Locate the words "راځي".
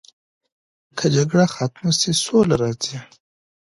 2.61-2.97